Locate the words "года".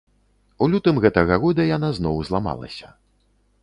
1.45-1.69